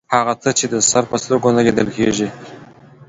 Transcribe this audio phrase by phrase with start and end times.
[0.15, 2.27] هغه څه چې د سر په سترګو نه لیدل کیږي